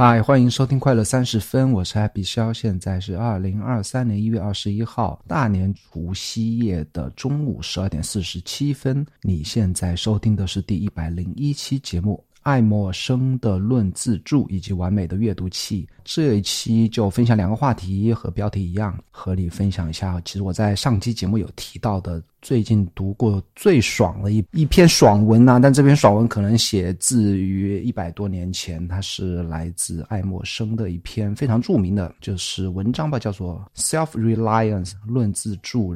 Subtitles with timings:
[0.00, 9.04] 嗨，欢迎收听快乐三十分，我是 Happy 肖，现在是二零二三年一月二十一号大年除夕夜的中午十二点四十七分。
[9.22, 12.24] 你现在收听的是第一百零一期节目。
[12.48, 20.18] 爱默生的论自助以及完美的阅读器，这一期就分享两个话题，和标题一样，和你分享一下。
[20.24, 35.92] 其实我在上期节目有提到的，最近读过最爽的一一篇爽文啊，但这篇爽文可能写自于一百多年前，它是来自爱默生的一篇非常著名的，就是文章吧，叫做《Self Reliance 论自助》。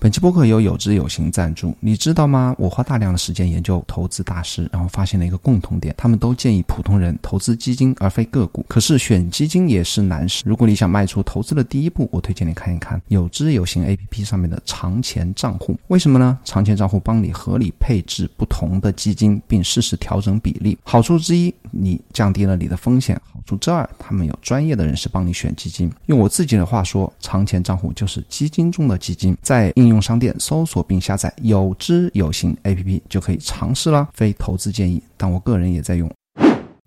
[0.00, 2.54] 本期播客由有知有行赞助，你知道吗？
[2.56, 8.64] 我花大量的时间研究投资大师，然后发现了一个共同点，他们都建议普通人投资基金而非个股。
[8.68, 10.44] 可是选基金也是难事。
[10.46, 15.76] 如果你想迈出投资的第一步，我推荐你看一看有知有行 APP 上面的长钱账户。
[15.88, 16.38] 为什么呢？
[16.44, 20.78] 长钱账户帮你合理配置不同的基金，并适时调整比例。
[20.84, 25.90] 好处之一，你降低了你的风险；好处之二，他们有专业的人士帮你选基金。
[26.06, 29.87] 用我自己的话说，长钱账户就是基金中的基金，在应。
[29.88, 36.10] 应用商店搜索并下载有知有行 APP 就可以尝试了，非投资建议，但我个人也在用。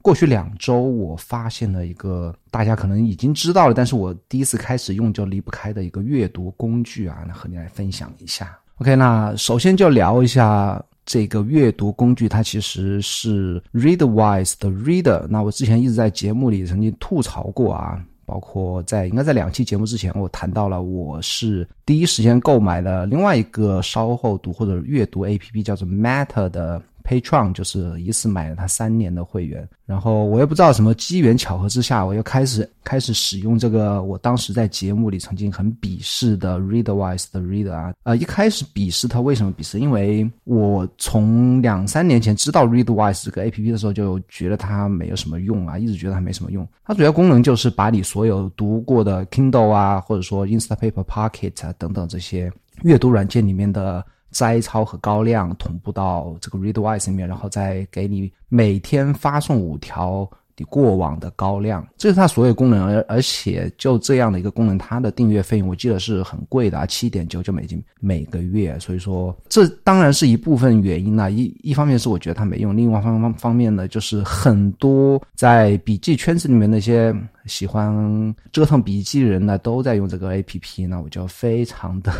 [0.03, 8.55] 过去两周，我发现了一个大家可能已经知道了，但是我第一次开始用就离不开的一个阅读工具啊，那和你来分享一下。
[8.77, 15.25] OK，那首先就聊一下这个阅读工具，它其实是 Readwise 的 Reader。
[15.27, 17.99] 那我之前一直在节目里曾经吐槽过啊。
[18.31, 26.81] 包括在应该在两期节目之前，我谈到了我是第一时间购买了另外一个稍后读或者阅读 A P P，叫做 Matter 的。
[27.01, 39.79] Patron 就是一次买了他三年的会员，然后我也不知道什么机缘巧合之下，我又开始开始使用这个我当时在节目里曾经很鄙视的 Readwise 的 Reader 啊，呃，一开始鄙视它为什么鄙视？
[39.79, 46.67] 因为我从两三年前知道 Readwise 这个 APP 的时候，就觉得它没有什么用啊，一直觉得它没什么用。
[46.85, 52.51] 它主要功能就是把你所有读过的 Kindle 啊，或者说 Instapaper Pocket 啊等等这些
[52.83, 54.05] 阅读软件里面的。
[54.31, 62.85] 摘抄和高亮同步到这个 Readwise 里面，然后再给你每天发送五条你过往的高亮，这是它所有功能。
[62.85, 68.77] 而而且就这样的一个功能，它的订阅费用我记得是很贵的啊，七点九九美金每个月。
[68.77, 71.29] 所以说，这当然是一部分原因啦。
[71.29, 77.15] 一一方面是我觉得它没用，另外方方方面呢，就是很多在笔记圈子里面那些。
[77.47, 82.13] 喜欢折腾笔记人呢，都在用这个 A P P，那我就非常的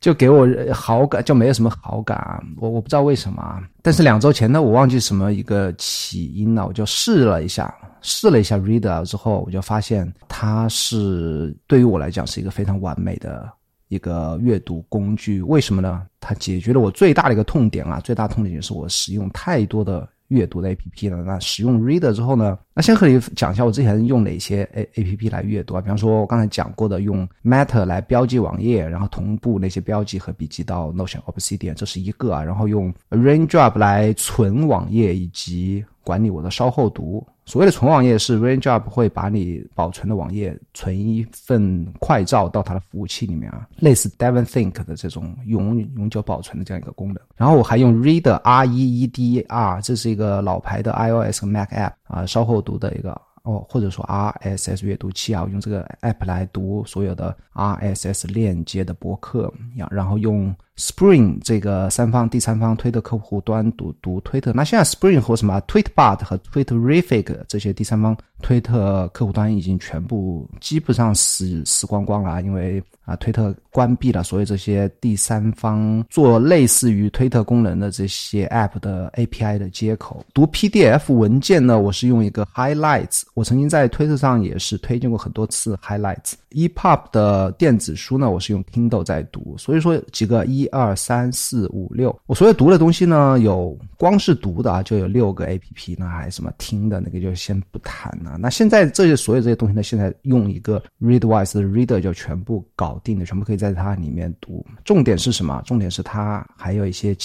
[0.00, 2.42] 就给我好感，就没有什么好感啊。
[2.58, 13.50] 我我不知道为什么，但是两周前呢，我忘记什么一个起因了，我就试了一下，试了一下 Reader 之后，我就发现它是对于我来讲是一个非常完美的
[13.88, 15.42] 一个阅读工具。
[15.42, 16.06] 为什么呢？
[16.20, 20.08] 它解决了我最大的一个痛点啊，最大痛点就是我使用太多的。
[20.30, 22.58] 阅读的 A P P 了，那使用 Reader 之后呢？
[22.74, 25.80] 那先和你讲一下我之前用哪些 A A P P 来阅读啊？
[25.80, 32.42] 比方说我刚才讲过的，用 Matter 来标记网页，然后同步那些标记和笔记到 Notion Obsidian，这是一个啊。
[32.42, 37.26] 然后用 Raindrop 来存网页以及管理我的稍后读。
[37.50, 47.20] 所谓的存网页是 Raindrop 会把你保存的网页存一份快照到它的服务器里面啊，类似 Devon Think 的这种永永久保存的这样一个功能。
[47.34, 57.36] 然后我还用 Reader R E E D R，这是一个老牌的 iOS 和 Mac App 啊，稍后读的一个哦，或者说 RSS 阅读器啊，我用这个 App 来读所有的
[57.54, 59.52] RSS 链接的博客，
[59.90, 60.54] 然后用。
[60.80, 80.24] Spring 这个三方第三方推特客户端读读推特，那现在 Spring 和什么 Tweetbot 和 Twitterific 这些第三方推特客户端已经全部基本上死死光光了，因为啊推特关闭了所以这些第三方做类似于推特功能的这些 App 的 API 的接口。
[80.32, 86.32] 读 PDF 文件呢，我是用一个 Highlights，我曾经在推特上也是推荐过很多次 Highlights。
[86.52, 90.69] EPUB 的电子书呢，我是用 Kindle 在读，所以说几个一。
[90.72, 98.36] 二三四五六，我所有读的东西呢，有光是读的啊，就有六个 A P P，那还什么听的那个就先不谈了。
[98.38, 104.64] 那现在这些所有这些东西呢，现在用一个 Readwise 的 Reader 就全部搞定了，全部可以在它里面读。
[104.84, 105.62] 重点是什么？
[105.66, 107.16] 重点是它还有一些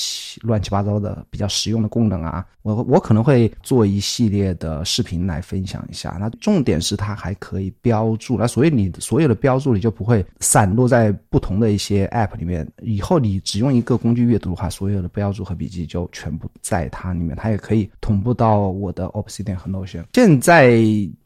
[0.41, 2.45] 乱七八糟的比较实用的功能啊。
[2.63, 6.17] 我我可能会做一系列的视频来分享一下。
[6.19, 13.41] 那重点是它还可以标注，那所以你所有的标注你就不会散落在不同的一些 App 里面，以后你。
[13.45, 20.03] 只用一个工具阅读的话，所有的标注和笔记就全部在它里面，它也可以同步到我的 Obsidian 和 Notion。
[20.13, 20.79] 现在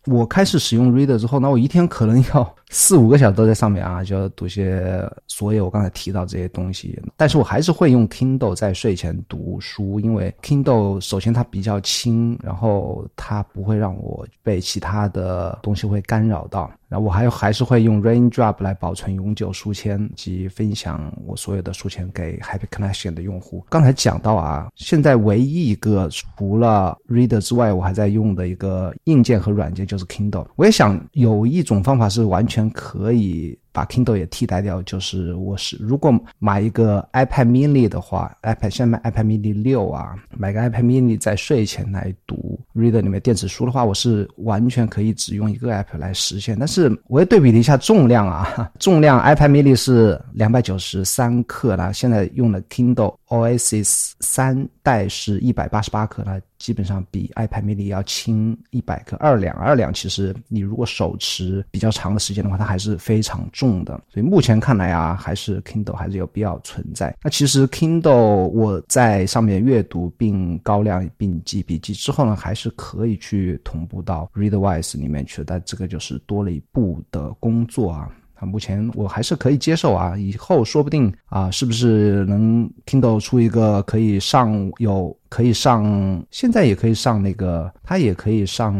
[0.06, 7.00] 我开始使用 Reader 之后，那我一天可能要四五个小时都在上面啊，就读些所有我刚才提到这些东西。
[7.18, 16.71] 但是我还是会用 Kindle 在睡前读书，因为 Kindle 首先它比较轻，然后它不会让我被其他的东西会干扰到。
[16.88, 23.63] 然后我还还是会用 Raindrop 来保存永久书签及分享我所有的书签给 Happy Connection 的用户。
[23.69, 30.48] 刚才讲到啊，现在唯一一个除了 Reader 之外，我还在用的一个硬件和软件就是 Kindle。
[30.56, 33.56] 我也想有一种方法是完全可以。
[33.72, 45.98] 把 Kindle 也替代掉，就是我是如果买一个 iPad Mini 的话，iPad 现在买 iPad Mini 六啊，买个 iPad Mini 在睡前来读 Reader 里面电子书的话，我是完全可以只用一个 App
[46.00, 46.58] 来实现。
[46.58, 56.40] 但是我也对比了一下重量啊， 重量 iPad Mini 是两百九十三克啦，现在用的 Kindle Oasis 三代是一百八十八克啦。
[56.58, 59.94] 基本上比 iPad mini 要轻一百克，二两二两。
[59.94, 63.94] 其实你如果手持比较长的时间的话，它还是非常重的。
[64.10, 67.16] 所以目前看来啊，还是 Kindle 还是有必要存在。
[67.24, 75.42] 那其实 Kindle 我在上面阅读并高亮并记笔记之后呢，还是可以去同步到 Readwise 里面去。
[75.46, 78.12] 但这个就是多了一步的工作啊。
[78.40, 88.74] 啊，目前我还是可以接受啊，以后说不定啊，是不是能 Kindle 出一个可以上有可以上，现在也可以上那个，它也可以上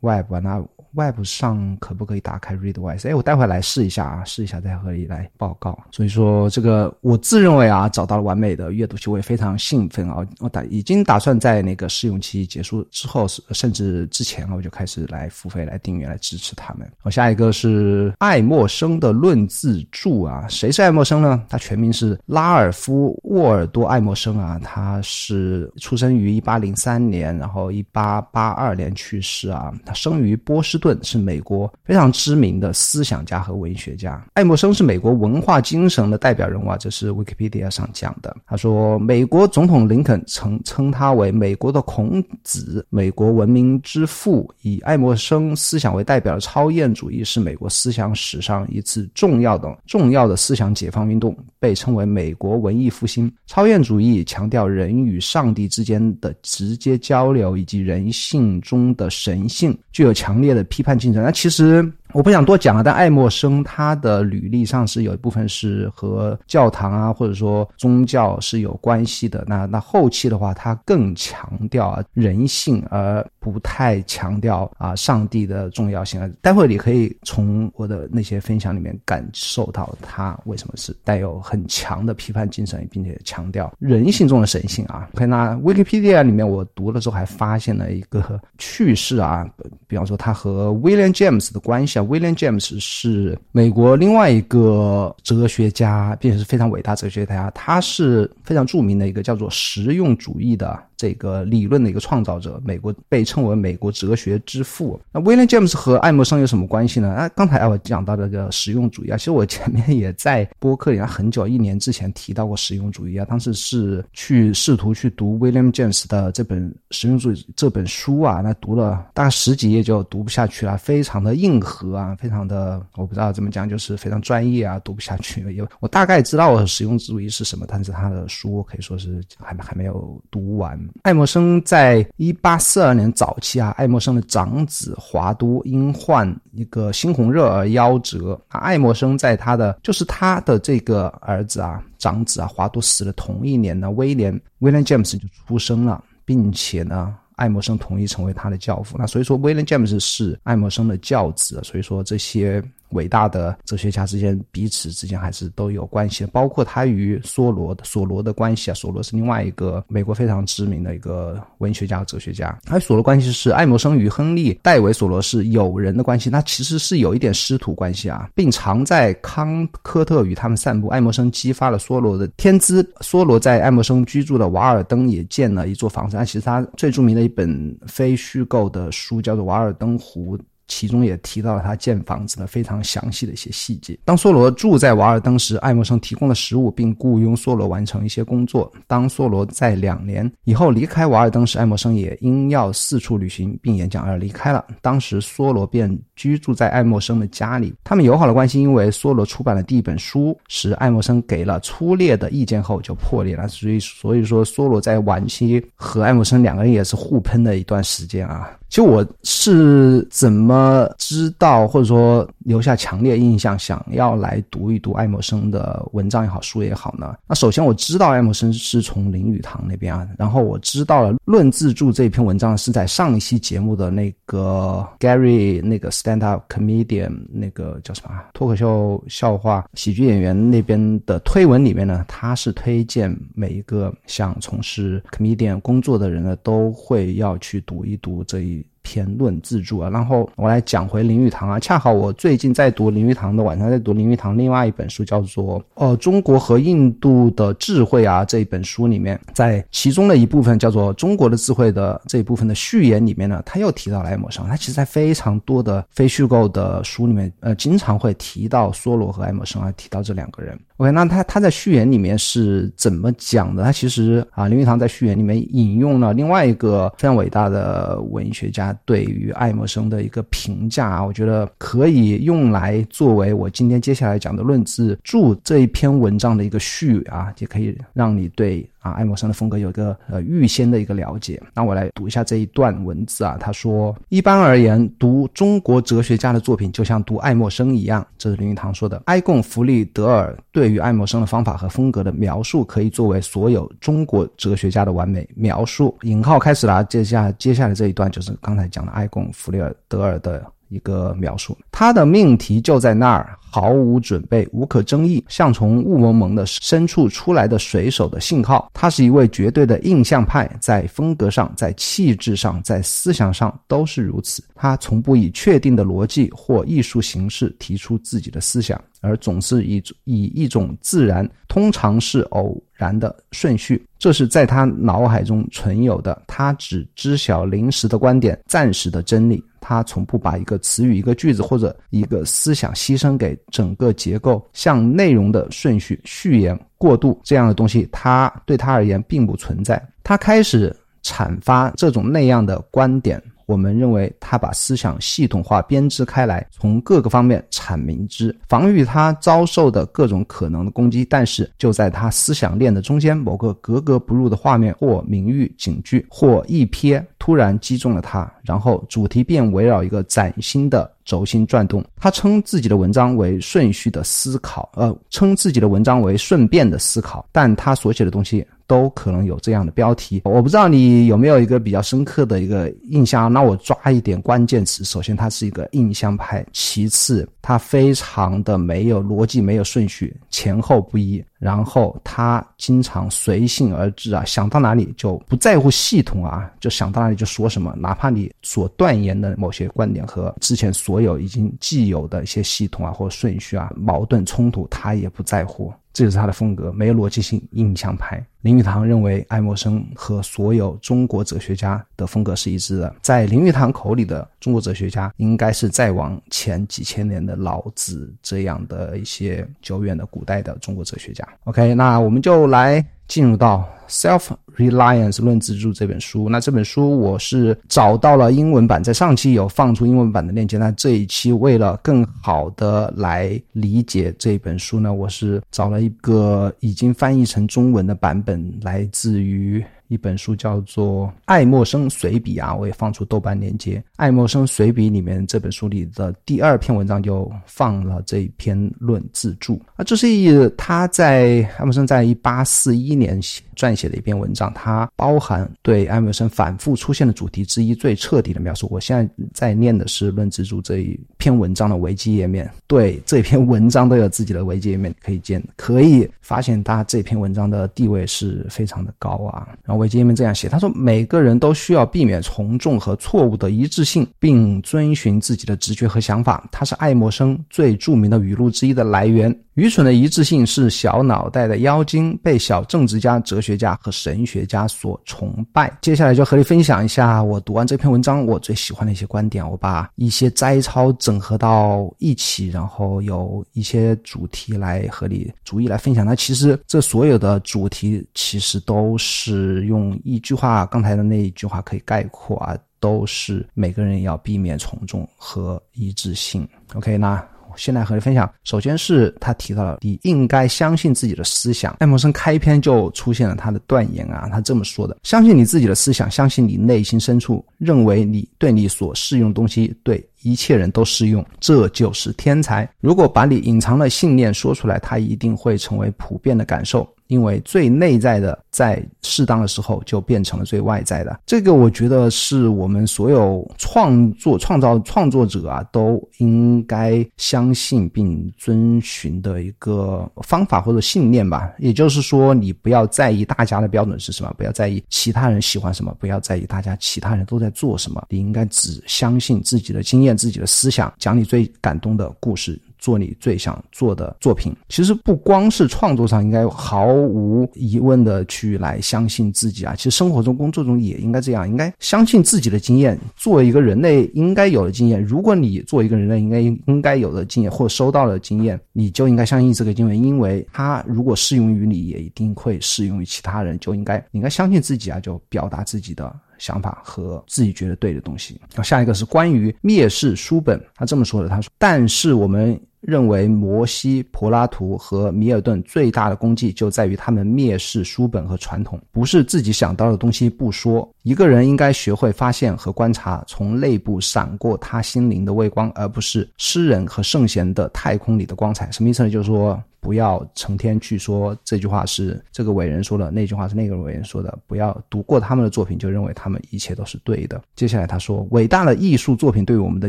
[0.00, 0.64] Web 啊那。
[0.92, 3.08] Web 上可不可以打开 Readwise？
[3.08, 5.78] 哎，我待会来试一下啊，试一下再和你来报告。
[5.92, 10.26] 所以说，这个我自认为啊，找到了完美的阅读器，我也非常兴奋啊。
[10.40, 16.90] 我打已经打算在那个试用期结束之后，甚至之前啊，我就开始来付费来订阅来支持他们。
[16.98, 21.40] 好下一个是爱默生的论自助啊，谁是爱默生呢？
[21.48, 29.72] 他全名是拉尔夫沃尔多爱默生啊，他是出生于一八零三年，然后一八八二年去世啊。
[29.84, 30.80] 他生于波士。
[30.80, 38.34] 顿是美国非常知名的思想家和文学家，爱默生是美国文化精神的代表人物啊，这是 Wikipedia 上讲的。
[38.46, 44.50] 他说，美国总统林肯曾称他为美国的孔子，美国文明之父。
[44.62, 53.30] 以爱默生思想为代表的超验主义是美国思想史上一次重要的重要的思想解放运动，被称为美国文艺复兴。
[53.46, 60.60] 超验主义强调人与上帝之之间的直接交流以及人性中的神性，具有强烈的。
[60.64, 61.90] 批判精神，那其实。
[62.12, 69.44] 我不想多讲了，但爱默生他的履历上是有一部分是和教堂啊，或者说宗教是有关系的。
[69.46, 76.28] 那那后期的话，他更强调啊人性，而不太强调啊上帝的重要性啊。
[76.40, 85.08] 待会你可以从我的那些分享里面感受到他为什么是带有很强的批判精神，并且强调人性中的神性啊。
[85.14, 89.48] 可以那 Wikipedia 里面我读了之后还发现了一个趣事啊，
[89.86, 91.99] 比方说他和 William James 的关系。
[92.02, 97.50] William James 是美国另外一个哲学家，并且是非常伟大哲学家。
[97.54, 100.78] 他是非常著名的一个叫做实用主义的。
[100.96, 105.00] 这个理论的一个创造者，美国被称为美国哲学之父。
[105.10, 107.08] 那 William James 和爱默生有什么关系呢？
[107.08, 125.40] 啊，刚才我讲到这个实用主义啊，其实我前面也在播客里啊很久一年之前提到过实用主义啊，当时是去试图去读 William James 的这本实用主义这本书啊，那读了大概十几页就读不下去了，非常的硬核啊，非常的我不知道怎么讲，就是非常专业啊，读不下去。
[125.54, 130.78] 有我大概知道我实用主义是什么，但是他的书可以说是还还没有读完。
[131.02, 138.40] 爱默生在一八四二年早期啊，爱默生的长子华都因患一个猩红热而夭折。
[138.48, 148.98] 啊，爱默生在他的就是他的这个儿子啊，长子啊，华都死的同一年呢，威廉 William James 就出生了，并且呢，爱默生同意成为他的教父。
[148.98, 151.58] 那所以说，William James 是爱默生的教子。
[151.64, 152.62] 所以说这些。
[152.90, 158.74] 伟大的哲学家之间彼此之间还是都有关系的，包括他与梭罗的索罗的关系啊。
[158.74, 162.58] 索罗是另外一个美国非常知名的一个文学家、哲学家。
[162.68, 170.88] 而索罗关系是爱默生与亨利·戴维·索罗是友人的关系，那其实是有一点师徒关系啊，并常在康科特与他们散步。
[170.88, 176.16] 爱默生激发了梭罗的天资，梭罗在爱默生居住的瓦尔登也建了一座房子。
[176.16, 180.36] 那其实他最著名的一本非虚构的书叫做《瓦尔登湖》。
[180.70, 183.98] 其中也提到了他建房子的非常详细的一些细节。
[184.04, 188.72] 当梭罗住在瓦尔登时，爱默生提供了食物，并雇佣梭罗完成一些工作。
[188.86, 194.64] 当梭罗在两年以后离开瓦尔登时，爱默生也因要四处旅行并演讲而离开了。
[194.80, 197.74] 当时梭罗便居住在爱默生的家里。
[197.82, 203.48] 他们友好的关系因为梭罗出版的第一本书时，爱默生给了粗略的意见后就破裂了。
[203.48, 208.48] 所以，所以说梭罗在晚期和爱默生两个人也是互喷的一段时间啊。
[208.70, 217.16] 其实我是怎么知道，或者说留下强烈印象，想要来读一读爱默生的文章也好，书也好呢？
[217.26, 238.59] 那首先我知道爱默生是从林语堂那边啊，然后我知道了《论自助》这篇文章是在上一期节目的那个 Gary 那个 stand up comedian 那个叫什么脱口秀笑话喜剧演员那边的推文里面呢，他是推荐每一个想从事 comedian 工作的人呢，都会要去读一读这一。
[238.60, 241.60] you 天论自助啊，然后我来讲回林语堂啊。
[241.60, 248.24] 恰好我最近在读林语堂的，晚上在读林语堂另外一本书，叫做《呃中国和印度的智慧》啊。
[248.24, 254.44] 这一本书里面，在其中的一部分叫做《中国的智慧》的这一部分的序言里面呢，他又提到了爱默生。
[254.48, 260.58] 他其实，在非常多的非虚构的书里面，呃，经常会提到梭罗和爱默生啊，提到这两个人。
[260.78, 263.62] OK，那他他在序言里面是怎么讲的？
[263.62, 278.68] 他其实啊，林语堂在序言里面引用了另外一个非常伟大的文学家对于爱默生的一个评价啊，我觉得可以用来作为我今天接下来讲的论自著这一篇文章的一个序啊，也可以让你对。
[278.80, 281.40] 啊，爱默生的风格有一个呃预先的一个了解。
[281.54, 283.36] 那我来读一下这一段文字啊。
[283.38, 289.00] 他说：“一般而言，读中国哲学家的作品就像读爱默生一样。”这是林语堂说的。
[289.06, 295.96] 埃贡·弗利德尔对于爱默生的方法和风格的描述，可以作为所有中国哲学家的完美描述。
[296.02, 296.82] 引号开始了。
[296.84, 300.44] 接下接下来这一段就是刚才讲的埃贡·弗利尔德尔的。
[300.70, 308.70] 一个描述，他的命题就在那儿，毫无准备，无可争议，像从雾蒙蒙的深处出来的水手的信号。
[308.72, 314.42] 他是一位绝对的印象派，在风格上，在气质上，在思想上都是如此。
[314.54, 326.22] 他从不以确定的逻辑或艺术形式提出自己的思想，而总是以以一种自然，通常是偶然的顺序，这是在他脑海中存有的。
[326.26, 329.44] 他只知晓临时的观点，暂时的真理。
[329.60, 339.80] 他从不把一个词语、一个句子或者一个思想牺牲给整个结构，像内容的顺序、序言、过渡这样的东西，他对他而言并不存在。
[340.02, 343.22] 他开始阐发这种那样的观点。
[343.50, 351.04] 我们认为他把思想系统化编织开来，从各个方面阐明之，防御他遭受的各种可能的攻击。
[351.04, 361.84] 但是就在他思想链的中间，某个格格不入的画面或名誉警句或一瞥突然击中了他，然后主题便围绕一个崭新的轴心转动。
[361.96, 368.46] 他称自己的文章为顺序的思考，呃，称自己的文章为顺便的思考，但他所写的东西。
[368.70, 373.32] 都可能有这样的标题，我不知道你有没有一个比较深刻的一个印象。
[373.32, 381.20] 那我抓一点关键词，首先它是一个印象派，其次它非常的没有逻辑，没有顺序，前后不一。
[381.40, 395.72] 然后他经常随性而至啊，想到哪里就不在乎系统啊，就想到哪里就说什么，哪怕你所断言的某些观点和之前所有已经既有的一些系统啊或顺序啊矛盾冲突，他也不在乎。
[395.92, 398.24] 这就是他的风格，没有逻辑性，印象派。
[398.42, 402.94] 林语堂认为爱默生和所有中国哲学家的风格是一致的。
[403.02, 411.26] 在林语堂口里的中国哲学家，应该是再往前几千年的老子这样的一些久远的古代的中国哲学家。
[411.44, 416.28] OK，那我们就来进入到《Self Reliance 论自助》这本书。
[416.28, 420.58] 那这本书我是找到了英文版，在上期有放出英文版的链接。
[420.58, 428.29] 那这一期为了更好的来理解这本书呢，我是找了一个已经翻译成中文的版本，
[428.60, 429.64] 来自于。
[429.88, 433.76] 一本书叫做《爱默生随笔》啊，我也放出豆瓣链接。
[433.96, 443.20] 《爱默生随笔》里面这本书里的第二篇文章就放了这一篇论自助这是一他在爱默生在一八四一年
[443.56, 448.68] 撰写的一篇文章，它包含对爱默生反复出现的主题之一最彻底的描述。
[448.70, 459.80] 我现在在念的是论自助这一篇文章的维基页面，对这篇文章都有自己的维基页面，可以见，可以发现他这篇文章的地位是非常的高啊，然后。
[459.80, 466.46] 维基页面这样写，他说：“每个人都需要避免从众和错误的一致性，并遵循自己的直觉和想法。
[466.52, 469.34] 他是爱默生最著名的语录之一的来源。
[469.54, 479.48] 愚蠢的一致性是小脑袋的妖精，被小政治家、哲学家和神学家所崇拜。”接下来就和你分享一下我读完这篇文章我最喜欢的一些观点。
[479.48, 486.04] 我把一些摘抄整合到一起，然后有一些主题来和你逐一来分享。
[486.04, 489.60] 那其实这所有的主题其实都是。
[489.60, 496.48] 用一句话，刚才的那一句话可以概括啊，都是每个人要避免从众和一致性。
[496.74, 497.22] OK，那
[497.56, 498.30] 现在和你分享。
[498.44, 501.76] 首先是他提到了你应该相信自己的思想。
[501.80, 510.04] 爱默生开篇就出现了他的断言啊，他这么说的：相信你自己的思想，相信你内心深处认为你对你所适用的东西对。
[510.22, 512.68] 一切人都适用，这就是天才。
[512.80, 516.88] 如果把你隐藏的信念说出来，它一定会成为普遍的感受。
[517.06, 521.18] 因为最内在的，在适当的时候就变成了最外在的。
[521.26, 531.52] 这个我觉得是我们所有创作、创造创作者啊，都应该相信并遵循的一个方法或者信念吧。
[531.58, 538.00] 也就是说，你不要在意大家的标准是什么，不要在意其他人喜欢什么，不要在意大家其他人都在做什么。
[538.08, 542.60] 你应该只相信自己的经验、自己的思想，讲你最感动的故事。
[542.80, 549.74] 做你最想做的作品，其实不光是创作上，应该毫无疑问的去来相信自己啊。
[549.76, 555.04] 其实生活中、工作中也应该这样，应该相信自己的经验，做一个人类应该有的经验。
[555.04, 563.58] 如果你做一个人类应该应该有的经验，或收到了经验，你就应该相信这个经验，因为它如果适用于你，也一定会适用于其他人。
[563.58, 566.10] 就应该应该相信自己啊，就表达自己的。
[566.40, 568.40] 想法和自己觉得对的东西。
[568.56, 580.88] 好，下一个是关于蔑视书本，他这么说的：他说，但是我们认为摩西、柏拉图和米尔顿最大的功绩就在于他们蔑视书本和传统，不是自己想到的东西不说。
[581.02, 588.70] 一个人应该学会发现和观察从内部闪过他心灵的微光，而不是诗人和圣贤的太空里的光彩。
[588.70, 589.10] 什么意思呢？
[589.10, 589.62] 就是说。
[589.80, 594.38] 不要成天去说这句话是这个伟人说的，那句话是那个伟人说的。
[594.46, 597.40] 不要读过他们的作品就认为他们一切都是对的。
[597.56, 599.88] 接下来他说，伟大的艺术作品对我们的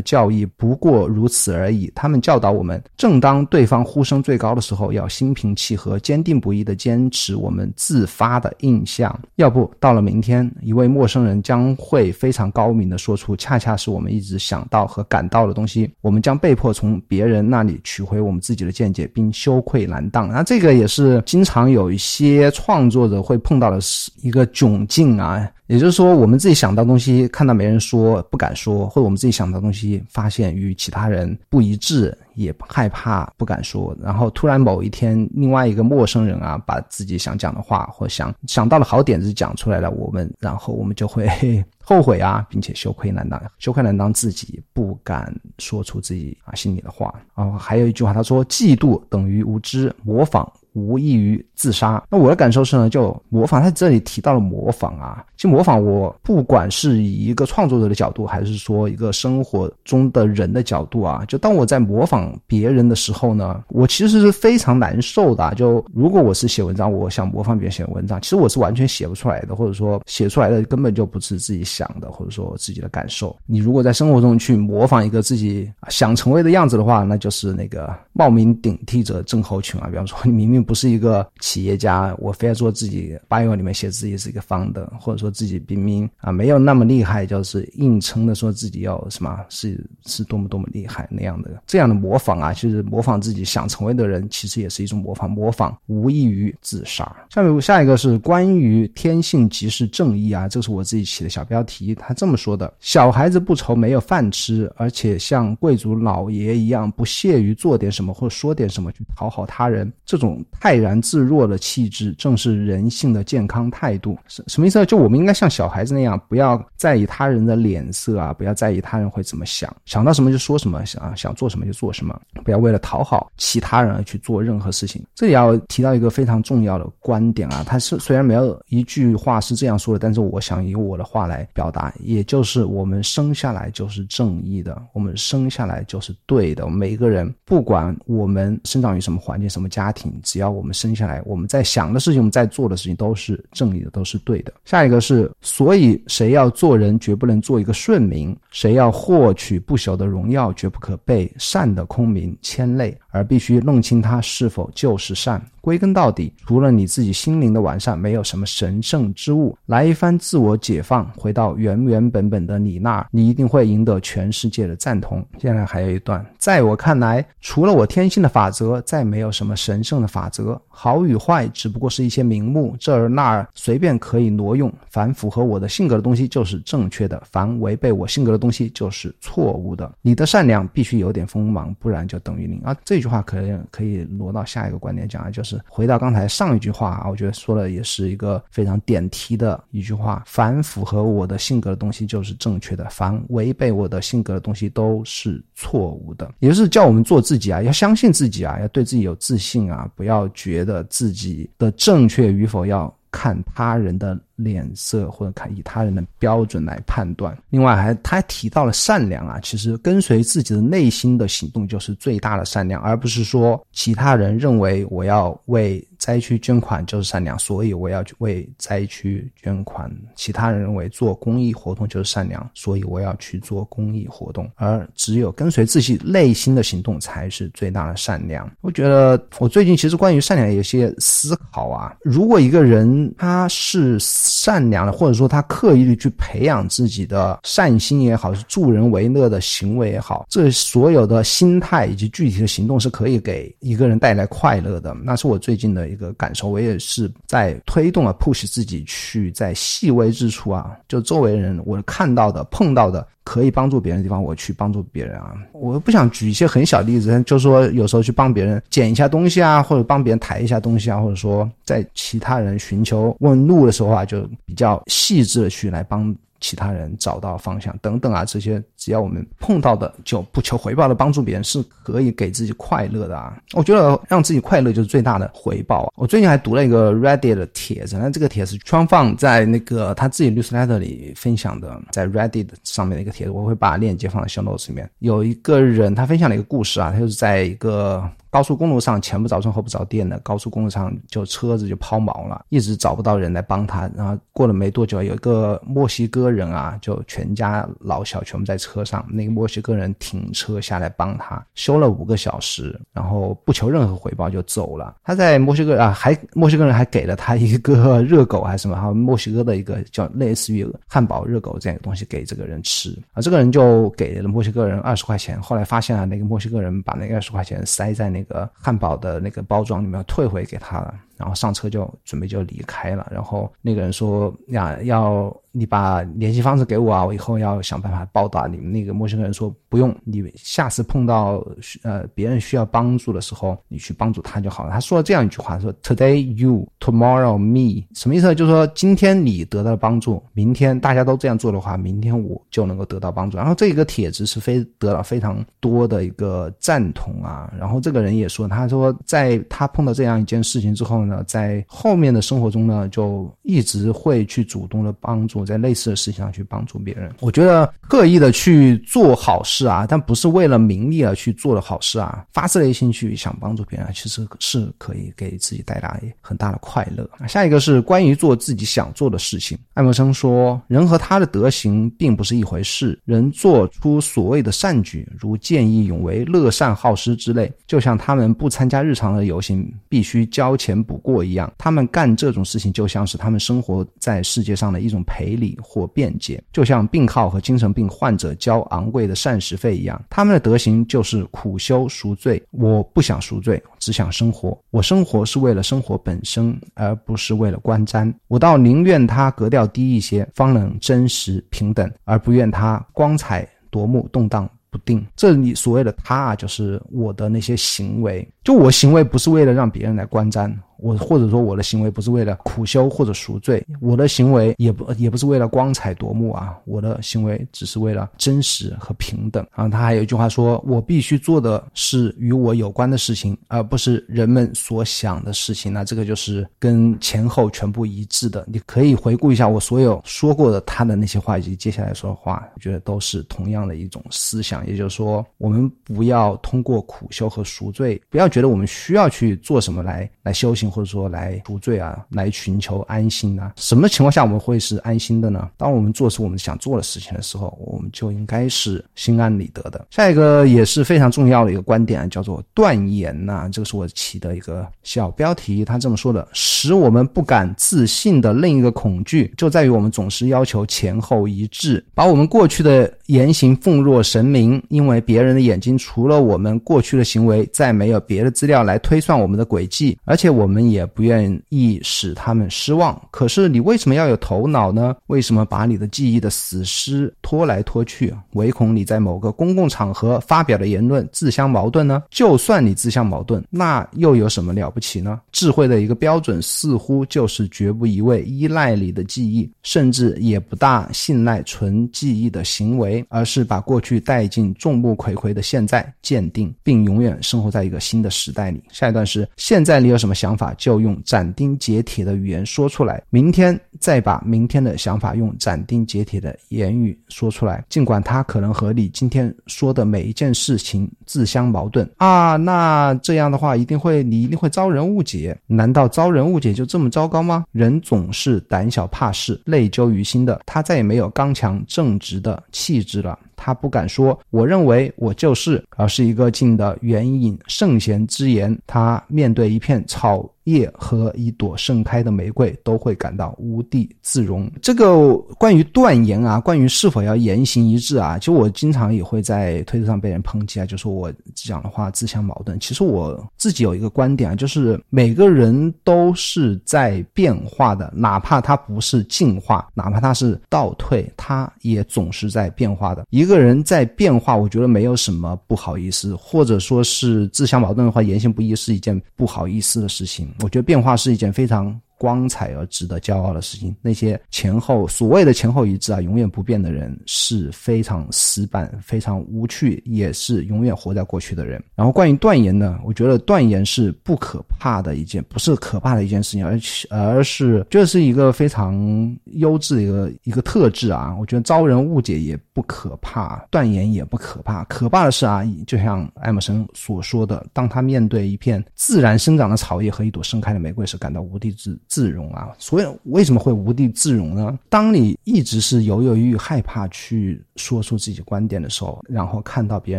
[0.00, 1.92] 教义不过如此而已。
[1.94, 9.18] 他们教导我们，正当对方呼声最高的时候，要心平气和、坚定不移地坚持我们自发的印象。
[9.36, 15.92] 要不到了明天，一位陌生人将会非常高明地说出恰恰是我们一直想到和感到的东西。
[16.00, 19.81] 我们将被迫从别人那里取回我们自己的见解，并羞愧。
[19.86, 23.78] 难当，那这个也是经常有一些创作者会碰到的
[24.22, 25.48] 一个窘境啊。
[25.68, 33.96] 也就是说，我们自己想到东西，看到没人说，不敢说；或者我们自己想到东西，发现与其他人不一致，也害怕不敢说。
[34.02, 41.26] 然后突然某一天，另外一个陌生人啊，把自己想讲的话或想想到了好点子讲出来了，我们然后我们就会
[41.80, 47.14] 后悔啊，并且羞愧难当，羞愧难当，自己不敢说出自己啊心里的话。
[47.34, 52.02] 哦，还有一句话，他说：“嫉妒等于无知，模仿。”无异于自杀。
[52.10, 55.24] 那我的感受是呢，就模仿，他这里提到了模仿啊。
[55.36, 65.52] 其实模仿，我不管是以一个创作者的角度，还是说一个生活中的人的角度啊，就当我在模仿别人的时候呢，我其实是非常难受的。
[65.54, 73.36] 就如果我是写文章，我想模仿别人写文章，其实我是完全写不出来的，或者说写出来的根本就不是自己想的，或者说自己的感受。
[73.46, 79.88] 你如果在生活中去模仿一个自己想成为的样子的话，那就是那个冒名顶替者症候群啊。
[79.90, 97.10] 比方说，你明明不是一个企业家，我非要做自己，bio 里面写自己是一个方的，或者说自己明明啊没有那么厉害，就是硬撑的说自己要什么是是多么多么厉害那样的这样的模仿啊，其实模仿自己想成为的人，其实也是一种模仿，模仿无异于自杀。
[97.30, 110.92] 下面下一个是关于天性即是正义啊，这是我自己起的小标题，他这么说的：小孩子不愁没有饭吃，而且像贵族老爷一样不屑于做点什么或说点什么去讨好他人，这种泰然。
[111.02, 114.16] 自若的气质，正是人性的健康态度。
[114.28, 114.86] 什什么意思呢？
[114.86, 125.04] 就我们应该像小孩子那样，不要在意他人的脸色啊，不要在意他人会怎么想，想到什么就说什么，想想做什么就做什么，不要为了讨好其他人而去做任何事情。
[125.14, 136.68] 这里要提到一个非常重要的观点啊，他是虽然没有一句话是这样说的，但是我想以我的话来表达，也就是我们生下来就是正义的，我们生下来就是对的。
[136.70, 140.70] 每一个人，不管我们生长于什么环境、什么家庭，只要要我们。
[140.82, 144.52] 生下来，我们在想的事情，我们在做的事情都是正义的，都是对的。
[144.64, 155.40] 下一个是，所以谁要做人，绝不能做一个顺民；谁要获取不朽的荣耀，绝不可被善的空名牵累，而必须弄清它是否就是善。
[155.60, 159.56] 归根到底，除了你自己心灵的完善，没有什么神圣之物。
[159.66, 165.24] 来一番自我解放，回到原原本本的你那儿，你一定会赢得全世界的赞同。
[165.38, 170.60] 接下来还有一段，在我看来，除了我天性的法则，再没有什么神圣的法则。
[170.66, 174.72] 好与坏只不过是一些名目，这儿那儿随便可以挪用。
[174.90, 179.88] 凡符合我的性格的东西就是正确的，凡违背我性格的东西就是错误的。
[180.02, 182.76] 你的善良必须有点锋芒，不然就等于零啊！
[182.84, 196.32] 这句句话可以可以挪到下一个观点讲啊，就是回到刚才上一句话啊，我觉得说的也是一个非常点题的一句话：凡符合我的性格的东西就是正确的，凡违背我的性格的东西都是错误的。
[196.38, 204.16] 也就是叫我们做自己啊，要相信自己啊，要对自己有自信啊，不要觉得自己的正确与否要看他人的。
[204.42, 207.36] 脸色或者看以他人的标准来判断。
[207.50, 224.50] 另外还他提到了善良啊，其实跟随自己的内心的行动就是最大的善良，而不是说其他人认为我要为灾区捐款就是善良，所以我要去为灾区捐款；其他人认为做公益活动就是善良，所以我要去做公益活动。
[224.56, 228.50] 而只有跟随自己内心的行动才是最大的善良。
[228.62, 233.98] 我觉得我最近其实关于善良有些思考啊，如果一个人他是。
[234.32, 244.96] 善良的，或者说他刻意的去培养自己的善心也好，是助人为乐的行为也好，这所有的心态以及具体的行动是可以给一个人带来快乐的。
[245.04, 253.06] 那是我最近的一个感受，我也是在推动啊，push 自己去在细微之处啊，就周围人我看到的、碰到的。
[253.24, 255.34] 可以帮助别人的地方，我去帮助别人啊！
[255.52, 266.14] 我不想举一些很小的例子，就是说有时候去帮别人捡一下东西啊，或者帮别人抬一下东西啊，或者说在其他人寻求问路的时候啊，就比较细致的去来帮。
[266.42, 273.40] 其他人找到方向等等啊，这些只要我们碰到的就不求回报的帮助别人，是可以给自己快乐的啊。
[273.54, 275.92] 我觉得让自己快乐就是最大的回报啊。
[275.96, 284.90] 我最近还读了一个 Reddit 的帖子，那这个帖子川放在那个他自己 newsletter 里分享的，在 Reddit 上面的一个帖子，我会把链接放在 show notes 里面。
[284.98, 288.06] 有一个人他分享了一个故事啊，他就是在一个。
[288.32, 293.90] 高速公路上前不着村后不着店的，高速公路上就车子就抛锚了，一直找不到人来帮他。
[293.94, 304.96] 然后过了没多久，有一个墨西哥人啊，就全家老小全部在车上，那个墨西哥人停车下来帮他修了五个小时，然后不求任何回报就走了。
[305.04, 313.20] 他在墨西哥啊，还墨西哥人还给了他一个热狗还是什么，还有墨西哥的一个叫类似于汉堡热狗这样的东西给这个人吃啊。
[313.20, 318.21] 这个人就给了墨西哥人二十块钱，后来发现了那个墨西哥人把那个二十块钱塞在那。
[318.22, 323.06] 那个汉堡的那个包装里面退回给他了，然后上车就准备就离开了。
[323.10, 331.44] 然后那个人说：“呀，要你把联系方式给我啊，我以后要想办法报答你们。”那个陌生人说：“不用，你下次碰到
[331.82, 338.32] 呃别人需要帮助的时候，你去帮助他就好了。”他说了这样一句话：“说 Today you, tomorrow me。”什么意思？
[338.34, 343.36] 就是说今天你得到了帮助，明天大家都这样做的话，明天我就能够得到帮助。
[343.36, 347.52] 然后这个帖子是非得到非常多的一个赞同啊。
[347.58, 348.12] 然后这个人。
[348.12, 357.12] 也说，他说，在他碰到这样一件事情之后呢，在后面的生活中呢，就一直会去主动的帮助，我在类似的事情上去帮助别人。
[357.20, 367.08] 我觉得刻意的去做好事啊，但不是为了名利而去做的好事啊，发自内心去想帮助别人，其实是可以给自己带来很大的快乐。
[367.28, 369.58] 下一个是关于做自己想做的事情。
[369.74, 372.98] 爱默生说，人和他的德行并不是一回事。
[373.04, 377.92] 人做出所谓的善举，如见义勇为、乐善好施之类，就像。
[378.04, 381.52] 他们不参加日常的游行，必须交钱补过一样。
[381.56, 390.02] 他们干这种事情，就像是他们生活在世界上的一种陪赔礼或辩解，就像病号和精神病患者交昂贵的膳食费一样。
[390.10, 392.42] 他们的德行就是苦修赎罪。
[392.50, 394.56] 我不想赎罪，只想生活。
[394.70, 398.12] 我生活是为了生活本身，而不是为了观瞻。
[398.28, 404.48] 我倒宁愿他格调低一些，方能真实平等，而不愿他光彩夺目、动荡。
[404.70, 410.52] 不定，这里所谓的他啊，就是我的那些行为，就我行为不是为了让别人来观瞻。
[410.78, 419.68] 我或者说我的行为不是为了苦修或者赎罪，我的行为也不也不是为了光彩夺目啊，我的行为只是为了真实和平等啊。
[419.68, 428.44] 他还有一句话说：“我必须做的是与我有关的事情，而不是人们所想的事情。”那这个就是跟前后全部一致的。
[428.48, 434.66] 你可以回顾一下我所有说过的他的那些话以及接下来说的话，我觉得都是同样的一种思想。
[434.66, 440.72] 也就是说，我们不要通过苦修和赎罪，不要觉得我们需要去做什么来来修行。
[440.72, 443.52] 或者说来赎罪啊，来寻求安心啊？
[443.56, 445.50] 什么情况下我们会是安心的呢？
[445.58, 449.86] 当我们做出我们想做的事情的时候，我们就应该是心安理得的。
[449.90, 453.50] 下一个也是非常重要的一个观点，叫做断言呐。
[453.52, 473.00] 这个是我起的一个小标题，他这么说的：使我们不敢自信的另一个恐惧，就在于我们总是要求前后一致，把我们过去的言行奉若神明，因为别人的眼睛除了我们过去的行为，再没有别的资料来推算我们的轨迹，而且我们也不愿意使他们失望。
[473.10, 474.96] 可是你为什么要有头脑呢？
[475.06, 482.02] 为什么把你的记忆的死尸拖来拖去，唯恐你在某个公共场合发表的言论自相矛盾呢？
[482.10, 485.20] 就算你自相矛盾，那又有什么了不起呢？
[485.32, 498.62] 智慧的一个标准似乎就是绝不一味依赖你的记忆，甚至也不大信赖纯记忆的行为，而是把过去带进众目睽睽的现在鉴定，并永远生活在一个新的时代里。
[498.70, 512.36] 下一段是：现在你有什么想法，就用斩钉截铁的语言说出来；明天再把明天的想法用斩钉截铁的言语说出来，尽管它可能和你今天说的每一件事情自相矛盾啊。
[512.36, 515.36] 那这样的话，一定会你一定会遭人误解。
[515.46, 517.46] 难道遭人误解就这么糟糕吗？
[517.52, 523.18] 人总是胆小怕事、内疚于心的，他再也没有刚强正直的气质了。
[523.44, 528.56] 他不敢说“我认为我就是”，而是一个劲的援引圣贤之言。
[528.68, 534.48] 他面对一片草叶和一朵盛开的玫瑰，都会感到无地自容。
[534.60, 542.58] 这个关于断言啊，关于是否要言行一致啊，就我经常也会在推特上被人抨击啊，就说我讲的话自相矛盾。
[542.60, 553.04] 其实我自己有一个观点啊，就是每个人都是在变化的，哪怕他不是进化，哪怕他是倒退，他也总是在变化的。
[553.10, 553.31] 一个。
[553.32, 560.30] 个人在变化，我觉得没有什么不好意思，或者说是自相矛盾的话，言行不一是一件不好意思的事情。
[560.40, 561.74] 我觉得变化是一件非常。
[562.02, 571.62] 光彩而值得骄傲的事情，那些前后所谓的前后一致啊，永远不变的人是非常死板、非常无趣，也是永远活在过去的人。
[571.76, 581.14] 然后关于断言呢，我觉得断言是不可怕的一件，不是可怕的一件事情，而且而是这是一个非常优质的一个一个特质啊。
[581.20, 591.78] 我觉得遭人误解也不可怕，断言也不可怕，可怕的是啊，就像艾默生所说的，当他面对一片自然生长的草叶和一朵盛开的玫瑰时，感到无地自。
[591.92, 594.58] 自容啊，所以为什么会无地自容呢？
[594.70, 599.98] 当你一直是犹犹豫豫、害怕去说出自己观点的时候，然后看到别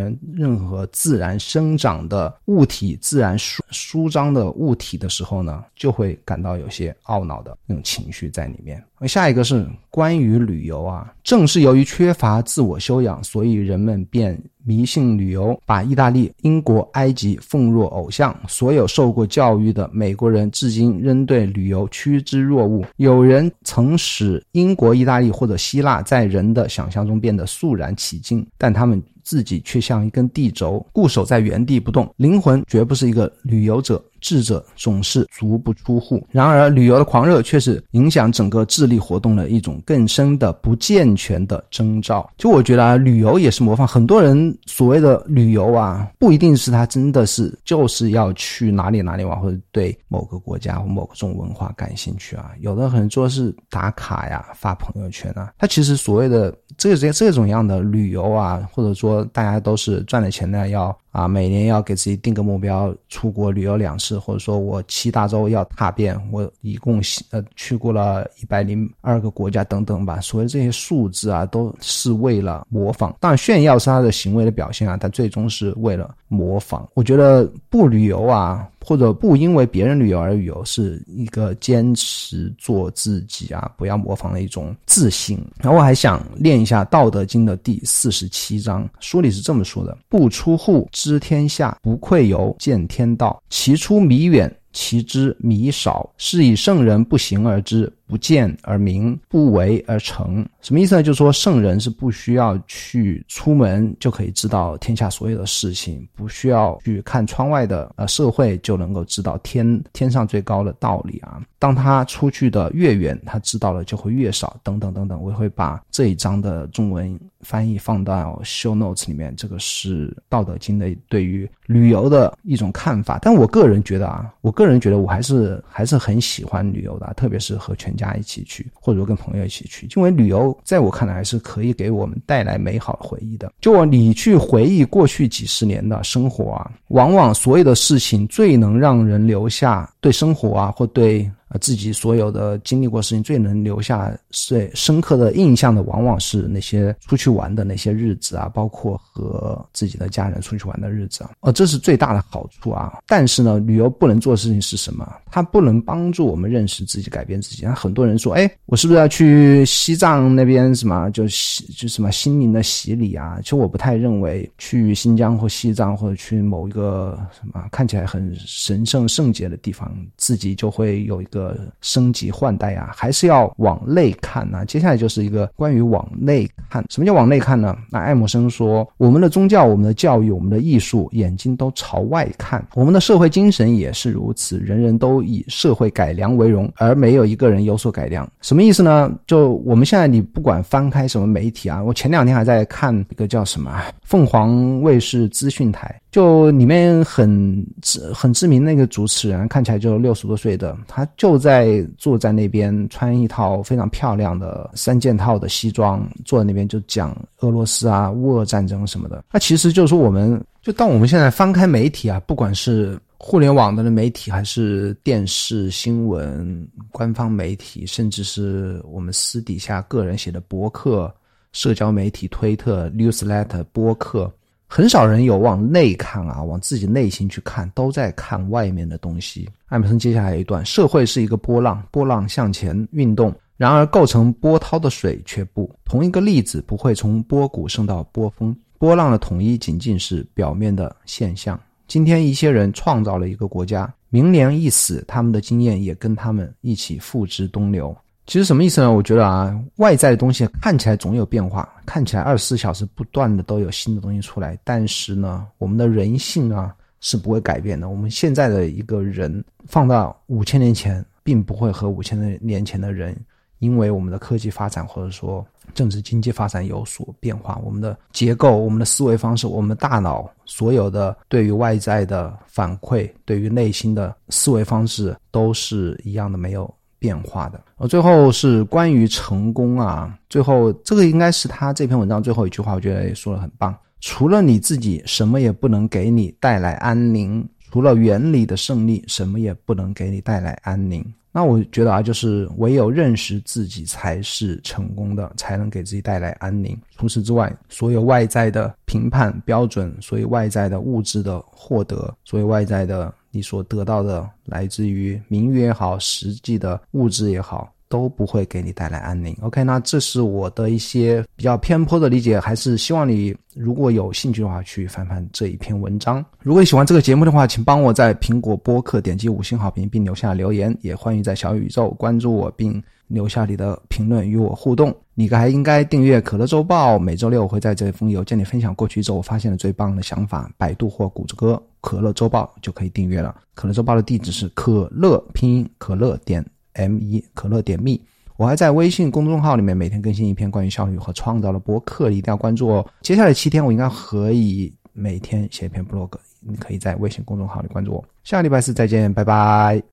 [0.00, 8.82] 人任何自然生长的物体、自然舒舒张的物体的时候呢，就会感到有些懊恼的那种情绪在里面。
[9.06, 18.38] 下一个是关于旅游啊，正是由于缺乏自我修养，所以人们便迷信旅游，把意大利、英国、埃及奉若偶像。
[18.46, 22.84] 所有受过教育的美国人至今仍对旅游趋之若鹜。
[22.96, 32.08] 有人曾使英国、意大利或者希腊在人的想象中变得肃然起敬，但他们自己却像一根地轴，固守在原地不动。
[32.16, 34.02] 灵魂绝不是一个旅游者。
[34.20, 42.26] 智者总是足不出户，然而旅游的狂热却是影响整个智力活动的一种更深的不健全的征兆。
[42.38, 52.52] 就我觉得啊，旅游也是模仿很多人所谓的旅游啊，不一定是他真的是就是要去哪里哪里玩，或者对某个国家或某种文化感兴趣啊。
[52.60, 55.52] 有的可能说是打卡呀，发朋友圈啊。
[55.58, 60.96] 他其实所谓的这这这种样的旅游啊，或者说大家都是赚了钱呢要。
[61.14, 67.00] 啊，每年要给自己定个目标，出国旅游两次，或者说我七大洲要踏遍，我一共
[67.30, 70.20] 呃去过了一百零二个国家等等吧。
[70.20, 76.88] 所谓这些数字啊，都是为了模仿，当然炫耀是他的行为的表现啊，但最终是为了模仿。
[76.94, 78.68] 我觉得不旅游啊。
[78.86, 85.42] 或者不因为别人旅游而旅游，是一个坚持做自己啊，不要模仿的一种自信。
[85.58, 93.42] 然后我还想练一下《道德经》的第四十七章，书里是这么说的：“不出户知天下，不愧有见天道。
[93.50, 96.08] 其出弥远，其知弥少。
[96.16, 101.02] 是以圣人不行而知。”不见而明，不为而成，什么意思呢？
[101.02, 111.40] 就是说圣人是不需要去出门就可以知道天下所有的事情，不需要去看窗外的呃社会就能够知道天天上最高的道理啊。
[111.58, 115.18] 当他出去的越远，他知道的就会越少，等等等等。
[115.22, 119.34] 我会把这一章的中文翻译放到 show notes 里面。
[119.34, 123.18] 这个是《道德经》的对于旅游的一种看法。
[123.22, 127.93] 但我个人觉得啊，我个人觉得我还是还是很喜欢旅游的，特别是和全。
[127.96, 133.52] 家一起去，或者说跟朋友一起去，因为旅游在我看来还是可以给我们带来美好回忆的。
[133.60, 141.30] 就你去回忆过去几十年的生活啊，往往所有的事情最能让人留下对生活啊或对。
[141.60, 152.98] 自己所有的经历过事情最能留下最深刻的印象的，往往是那些出去玩的那些日子啊，包括和自己的家人出去玩的日子啊，哦，这是最大的好处啊。
[153.06, 155.12] 但是呢，旅游不能做的事情是什么？
[155.30, 157.66] 它不能帮助我们认识自己、改变自己。
[157.66, 163.38] 很多人说，哎，我是不是要去西藏那边什么，就洗就什么心灵的洗礼啊？
[163.42, 174.64] 其实我不太认为去新疆或西藏或者去某一个什么看起来很神圣圣洁的地方，自己就会有一个呃升级换代啊，还是要往内看啊。
[174.64, 177.76] 接下来就是一个关于往内看，什么叫往内看呢？
[177.90, 188.28] 那爱默生说，我们的宗教、我们的教育、我们的艺术，眼睛都朝外看；我们的社会精神也是如此，人人都以社会改良为荣，而没有一个人有所改良。
[188.40, 189.12] 什么意思呢？
[189.26, 196.00] 就我们现在你不管翻开什么媒体啊，我前两天还在看一个叫什么凤凰卫视资讯台。
[196.14, 209.24] 就里面很知很知名那个主持人，看起来就六十多岁的，他就在坐在那边，穿一套非常漂亮的三件套的西装，坐在那边就讲俄罗斯啊、乌俄战争什么的。
[209.32, 221.12] 那其实就是说，我们就当我们现在翻开媒体啊，不管是互联网的媒体，还是电视新闻、官方媒体，甚至是我们私底下个人写的博客、
[221.50, 224.32] 社交媒体、推特、newsletter、播客。
[224.76, 229.48] 很少人有往内看啊，往自己内心去看，都在看外面的东西。
[229.66, 235.72] 艾默生接下来一段：社会是一个波浪，波浪向前运动，然而构成波涛的水却不。
[235.84, 241.56] 同一个粒子不会从波谷升到波峰，波浪的统一仅仅是表面的现象。
[241.86, 247.96] 今天一些人创造了一个国家，明年一死，他们的经验也跟他们一起付之东流。
[248.26, 248.90] 其实什么意思呢？
[248.90, 254.58] 我觉得啊，外在的东西看起来总有变化，看起来二十四小时不断的都有新的东西出来。
[254.64, 257.88] 但是呢，我们的人性啊是不会改变的。
[257.90, 263.14] 我们现在的一个人放到五千年前，并不会和五千年前的人，
[263.58, 267.60] 因为我们的科技发展或者说政治经济发展有所变化。
[267.62, 276.74] 我们的结构、我们的思维方式、我们的大脑，所有的对于外在的反馈，对于内心的思维方式，都是一样的，没有。
[277.04, 283.76] 变化的，呃，最后是关于成功啊，最后这个应该是他这篇文章最后一句话，我觉得也说的很棒。
[284.00, 291.04] 除了你自己，什么也不能给你带来安宁；除了原理的胜利，什么也不能给你带来安宁。
[291.30, 296.74] 那我觉得啊，就是唯有认识自己才是成功的，才能给自己带来安宁。
[296.96, 303.12] 除此之外，所有外在的评判标准，所有外在的物质的获得，所有外在的。
[303.34, 309.36] 你所得到的来自于名誉也好，实际的物质也好，都不会给你带来安宁。
[309.42, 316.24] OK，那这是我的一些比较偏颇的理解，还是希望你如果有兴趣的话去翻翻这一篇文章。
[316.40, 324.94] 如果你喜欢这个节目的话，请帮我在苹果播客点击五星好评并留下留言，也欢迎在小宇宙关注我并留下你的评论与我互动。
[325.16, 330.50] 你还应该订阅可乐周报，每周六我会在这封邮件里分享过去一周我发现的最棒的想法。
[330.56, 331.60] 百度或谷歌。
[331.84, 333.34] 可乐周报就可以订阅了。
[333.54, 336.42] 可乐周报的地址是可乐拼音可乐点
[336.72, 337.98] m 一可乐点 me。
[338.38, 342.86] 我还在微信公众号里面每天更新一篇关于效率和创造的博客，一定要关注哦。
[343.02, 348.04] 接下来七天我应该可以每天写一篇 blog，你可以在微信公众号里关注我。
[348.24, 349.82] 下个礼拜四再见，拜拜。